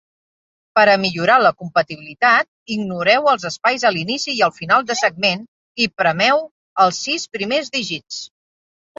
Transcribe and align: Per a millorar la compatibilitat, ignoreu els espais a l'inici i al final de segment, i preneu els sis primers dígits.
Per 0.77 0.83
a 0.91 0.93
millorar 1.01 1.33
la 1.41 1.49
compatibilitat, 1.57 2.47
ignoreu 2.75 3.27
els 3.33 3.45
espais 3.49 3.85
a 3.89 3.91
l'inici 3.97 4.33
i 4.39 4.41
al 4.47 4.53
final 4.55 4.87
de 4.87 4.95
segment, 5.01 5.43
i 5.85 5.89
preneu 6.03 6.41
els 6.87 7.03
sis 7.09 7.27
primers 7.37 7.71
dígits. 7.77 8.23